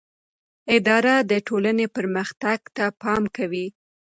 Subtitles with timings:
[0.75, 3.65] اداره د ټولنې پرمختګ ته پام کوي.